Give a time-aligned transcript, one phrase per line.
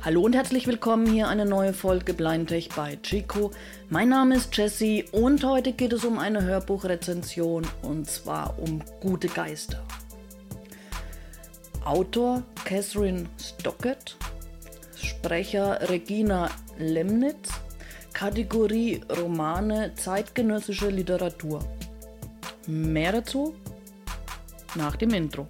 [0.00, 3.50] Hallo und herzlich willkommen hier eine neue Folge Blindtech bei Chico.
[3.90, 9.26] Mein Name ist Jessie und heute geht es um eine Hörbuchrezension und zwar um Gute
[9.26, 9.82] Geister.
[11.84, 14.16] Autor Catherine Stockett,
[14.96, 17.50] Sprecher Regina Lemnitz,
[18.12, 21.58] Kategorie Romane zeitgenössische Literatur.
[22.68, 23.56] Mehr dazu
[24.76, 25.48] nach dem Intro.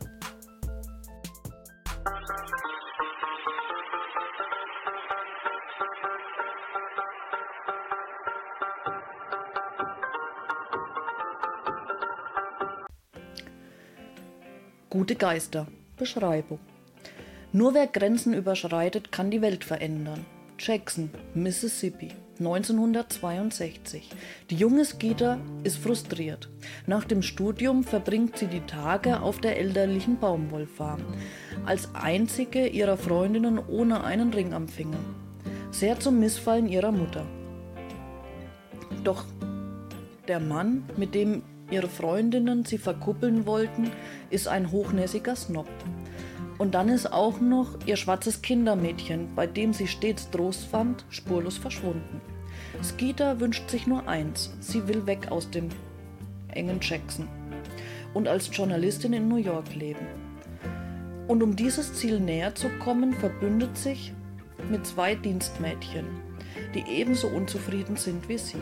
[14.98, 15.68] Gute Geister.
[15.96, 16.58] Beschreibung.
[17.52, 20.26] Nur wer Grenzen überschreitet, kann die Welt verändern.
[20.58, 22.08] Jackson, Mississippi,
[22.40, 24.10] 1962.
[24.50, 26.48] Die junge Skeeter ist frustriert.
[26.88, 31.04] Nach dem Studium verbringt sie die Tage auf der elterlichen Baumwollfarm,
[31.64, 34.98] als einzige ihrer Freundinnen ohne einen Ring am Finger.
[35.70, 37.24] Sehr zum Missfallen ihrer Mutter.
[39.04, 39.26] Doch
[40.26, 43.90] der Mann, mit dem ihre Freundinnen sie verkuppeln wollten,
[44.30, 45.68] ist ein hochnäsiger Snob.
[46.58, 51.56] Und dann ist auch noch ihr schwarzes Kindermädchen, bei dem sie stets Trost fand, spurlos
[51.56, 52.20] verschwunden.
[52.82, 55.68] Skeeter wünscht sich nur eins, sie will weg aus dem
[56.48, 57.28] engen Jackson
[58.14, 60.06] und als Journalistin in New York leben.
[61.28, 64.12] Und um dieses Ziel näher zu kommen, verbündet sich
[64.70, 66.06] mit zwei Dienstmädchen,
[66.74, 68.58] die ebenso unzufrieden sind wie sie.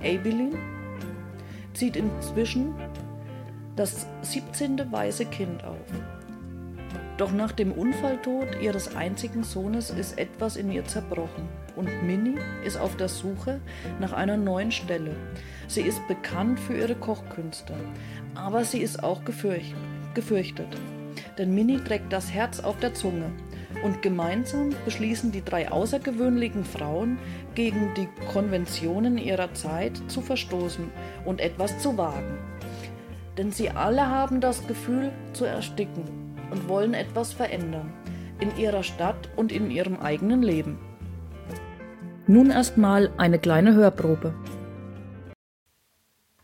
[0.00, 0.56] Abilene
[1.78, 2.74] zieht inzwischen
[3.76, 4.90] das 17.
[4.90, 5.76] weiße Kind auf.
[7.18, 12.78] Doch nach dem Unfalltod ihres einzigen Sohnes ist etwas in ihr zerbrochen und Minnie ist
[12.80, 13.60] auf der Suche
[14.00, 15.14] nach einer neuen Stelle.
[15.68, 17.74] Sie ist bekannt für ihre Kochkünste,
[18.34, 20.76] aber sie ist auch gefürchtet.
[21.38, 23.30] Denn Minnie trägt das Herz auf der Zunge
[23.82, 27.18] und gemeinsam beschließen die drei außergewöhnlichen Frauen,
[27.54, 30.90] gegen die Konventionen ihrer Zeit zu verstoßen
[31.24, 32.38] und etwas zu wagen.
[33.36, 36.04] Denn sie alle haben das Gefühl zu ersticken
[36.50, 37.92] und wollen etwas verändern
[38.40, 40.78] in ihrer Stadt und in ihrem eigenen Leben.
[42.26, 44.34] Nun erstmal eine kleine Hörprobe.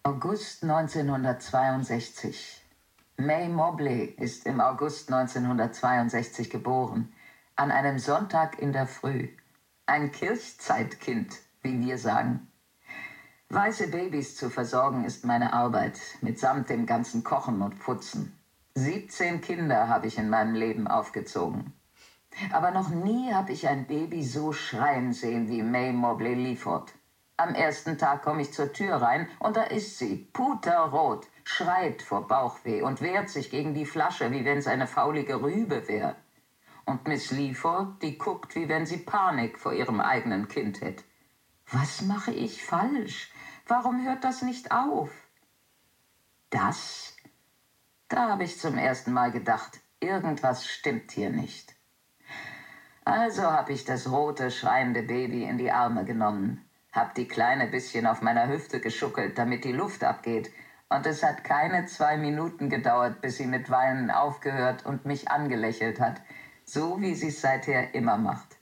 [0.02, 2.60] August 1962.
[3.16, 7.13] May Mobley ist im August 1962 geboren
[7.56, 9.28] an einem Sonntag in der Früh.
[9.86, 12.50] Ein Kirchzeitkind, wie wir sagen.
[13.48, 18.36] Weiße Babys zu versorgen ist meine Arbeit, mitsamt dem ganzen Kochen und Putzen.
[18.74, 21.72] 17 Kinder habe ich in meinem Leben aufgezogen.
[22.52, 26.92] Aber noch nie habe ich ein Baby so schreien sehen wie May Mobley Leaford.
[27.36, 32.26] Am ersten Tag komme ich zur Tür rein und da ist sie, puterrot, schreit vor
[32.26, 36.16] Bauchweh und wehrt sich gegen die Flasche, wie wenn es eine faulige Rübe wäre.
[36.86, 41.04] Und Miss Leaford, die guckt, wie wenn sie Panik vor ihrem eigenen Kind hätte.
[41.70, 43.32] Was mache ich falsch?
[43.66, 45.10] Warum hört das nicht auf?
[46.50, 47.16] Das?
[48.08, 51.74] Da habe ich zum ersten Mal gedacht, irgendwas stimmt hier nicht.
[53.04, 58.06] Also habe ich das rote, schreiende Baby in die Arme genommen, hab die Kleine bisschen
[58.06, 60.50] auf meiner Hüfte geschuckelt, damit die Luft abgeht,
[60.88, 65.98] und es hat keine zwei Minuten gedauert, bis sie mit Weinen aufgehört und mich angelächelt
[65.98, 66.20] hat,
[66.64, 68.56] so wie sie es seither immer macht.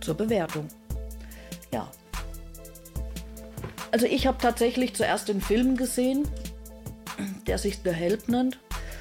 [0.00, 0.68] Zur Bewertung.
[1.72, 1.90] Ja.
[3.90, 6.28] Also ich habe tatsächlich zuerst den Film gesehen,
[7.46, 8.58] der sich The Help nennt.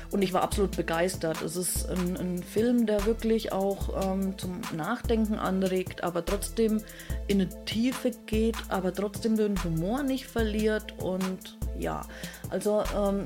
[0.10, 1.42] Und ich war absolut begeistert.
[1.42, 6.82] Es ist ein, ein Film, der wirklich auch ähm, zum Nachdenken anregt, aber trotzdem
[7.28, 10.94] in eine Tiefe geht, aber trotzdem den Humor nicht verliert.
[11.02, 12.06] Und ja,
[12.50, 13.26] also ähm,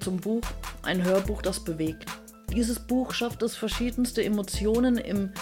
[0.00, 0.42] zum Buch,
[0.82, 2.06] ein Hörbuch, das bewegt.
[2.52, 5.32] Dieses Buch schafft es, verschiedenste Emotionen im,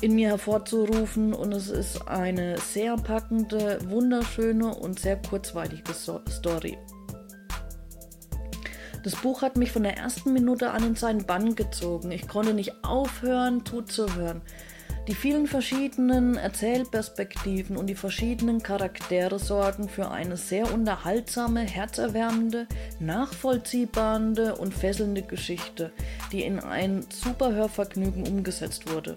[0.00, 6.78] in mir hervorzurufen und es ist eine sehr packende, wunderschöne und sehr kurzweilige Story.
[9.04, 12.10] Das Buch hat mich von der ersten Minute an in seinen Bann gezogen.
[12.10, 14.42] Ich konnte nicht aufhören, zuzuhören.
[15.08, 22.66] Die vielen verschiedenen Erzählperspektiven und die verschiedenen Charaktere sorgen für eine sehr unterhaltsame, herzerwärmende,
[23.00, 25.92] nachvollziehbare und fesselnde Geschichte,
[26.30, 29.16] die in ein super Hörvergnügen umgesetzt wurde.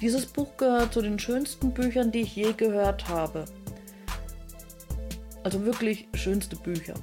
[0.00, 3.44] Dieses Buch gehört zu den schönsten Büchern, die ich je gehört habe.
[5.42, 6.94] Also wirklich schönste Bücher.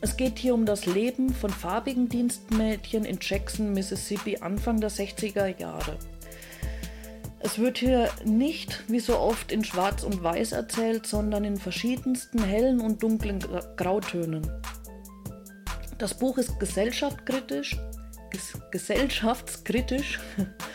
[0.00, 5.56] Es geht hier um das Leben von farbigen Dienstmädchen in Jackson, Mississippi Anfang der 60er
[5.60, 5.96] Jahre.
[7.44, 12.42] Es wird hier nicht wie so oft in Schwarz und Weiß erzählt, sondern in verschiedensten
[12.42, 13.44] hellen und dunklen
[13.76, 14.48] Grautönen.
[15.98, 17.76] Das Buch ist gesellschaftskritisch,
[18.30, 20.20] ges gesellschaftskritisch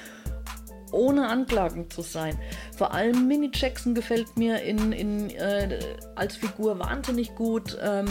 [0.92, 2.38] ohne Anklagen zu sein.
[2.76, 5.80] Vor allem Minnie Jackson gefällt mir in, in, äh,
[6.16, 7.78] als Figur wahnsinnig gut.
[7.82, 8.06] Ähm,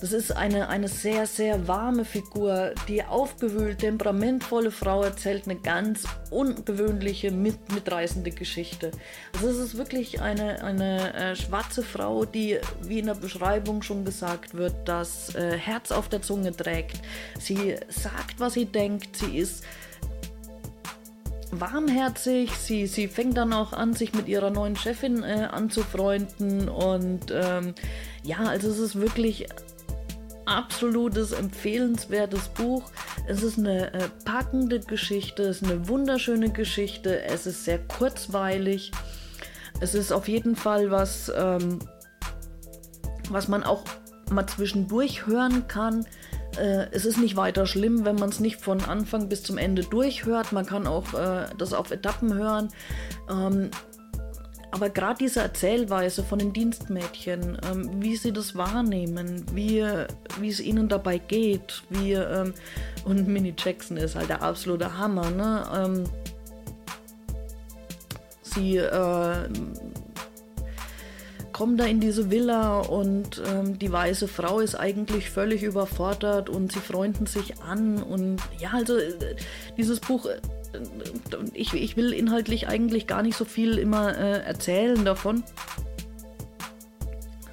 [0.00, 6.04] das ist eine, eine sehr, sehr warme Figur, die aufgewühlt, temperamentvolle Frau erzählt eine ganz
[6.30, 8.90] ungewöhnliche, mit, mitreißende Geschichte.
[9.34, 14.04] Also es ist wirklich eine, eine äh, schwarze Frau, die, wie in der Beschreibung schon
[14.04, 17.00] gesagt wird, das äh, Herz auf der Zunge trägt.
[17.38, 19.16] Sie sagt, was sie denkt.
[19.16, 19.64] Sie ist
[21.52, 22.52] warmherzig.
[22.56, 26.68] Sie, sie fängt dann auch an, sich mit ihrer neuen Chefin äh, anzufreunden.
[26.68, 27.74] Und ähm,
[28.22, 29.46] ja, also es ist wirklich
[30.48, 32.90] absolutes empfehlenswertes Buch.
[33.26, 38.90] Es ist eine äh, packende Geschichte, es ist eine wunderschöne Geschichte, es ist sehr kurzweilig.
[39.80, 41.78] Es ist auf jeden Fall was, ähm,
[43.28, 43.84] was man auch
[44.30, 46.06] mal zwischendurch hören kann.
[46.58, 49.82] Äh, es ist nicht weiter schlimm, wenn man es nicht von Anfang bis zum Ende
[49.82, 50.52] durchhört.
[50.52, 52.68] Man kann auch äh, das auf Etappen hören.
[53.30, 53.70] Ähm,
[54.70, 59.84] aber gerade diese Erzählweise von den Dienstmädchen, ähm, wie sie das wahrnehmen, wie,
[60.40, 62.52] wie es ihnen dabei geht, wie ähm,
[63.04, 65.30] und Minnie Jackson ist halt der absolute Hammer.
[65.30, 65.64] Ne?
[65.74, 66.04] Ähm,
[68.42, 69.48] sie äh,
[71.58, 76.70] kommen da in diese Villa und ähm, die weiße Frau ist eigentlich völlig überfordert und
[76.70, 79.34] sie freunden sich an und ja, also äh,
[79.76, 80.38] dieses Buch, äh,
[81.54, 85.42] ich, ich will inhaltlich eigentlich gar nicht so viel immer äh, erzählen davon.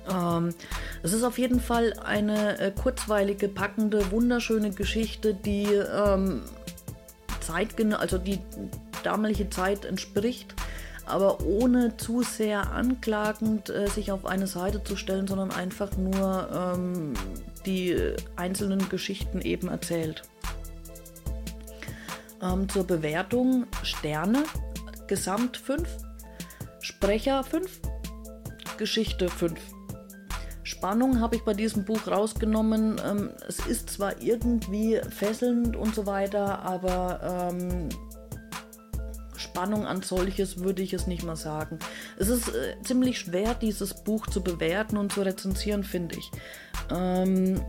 [0.08, 0.54] Ähm,
[1.02, 6.44] es ist auf jeden Fall eine äh, kurzweilige, packende, wunderschöne Geschichte, die ähm,
[7.40, 8.38] zeitgenau, also die
[9.02, 10.54] damalige Zeit entspricht
[11.06, 16.50] aber ohne zu sehr anklagend äh, sich auf eine Seite zu stellen, sondern einfach nur
[16.54, 17.14] ähm,
[17.66, 20.24] die einzelnen Geschichten eben erzählt.
[22.42, 24.44] Ähm, zur Bewertung Sterne,
[25.08, 25.88] Gesamt 5,
[26.82, 27.82] Sprecher 5,
[28.78, 29.60] Geschichte 5.
[30.64, 33.00] Spannung habe ich bei diesem Buch rausgenommen.
[33.06, 37.90] Ähm, es ist zwar irgendwie fesselnd und so weiter, aber ähm,
[39.56, 41.80] Spannung an solches würde ich es nicht mal sagen.
[42.20, 46.30] Es ist äh, ziemlich schwer, dieses Buch zu bewerten und zu rezensieren, finde ich.
[46.92, 47.62] Ähm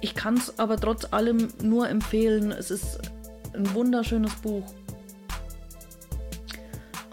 [0.00, 2.50] ich kann es aber trotz allem nur empfehlen.
[2.50, 2.98] Es ist
[3.52, 4.64] ein wunderschönes Buch.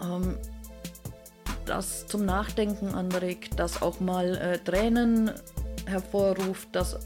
[0.02, 0.38] Ähm
[1.66, 5.30] das zum Nachdenken anregt, das auch mal äh, Tränen
[5.84, 6.98] hervorruft, das äh,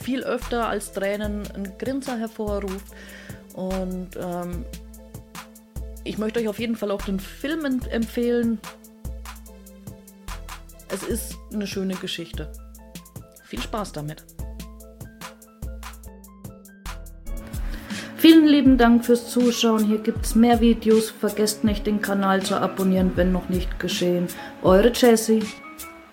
[0.00, 2.86] viel öfter als Tränen ein Grinser hervorruft.
[3.54, 4.64] Und ähm,
[6.04, 8.58] ich möchte euch auf jeden Fall auch den Film empfehlen.
[10.88, 12.50] Es ist eine schöne Geschichte.
[13.44, 14.24] Viel Spaß damit.
[18.16, 19.86] Vielen lieben Dank fürs Zuschauen.
[19.86, 21.10] Hier gibt es mehr Videos.
[21.10, 24.26] Vergesst nicht, den Kanal zu abonnieren, wenn noch nicht geschehen.
[24.62, 25.42] Eure Jessie.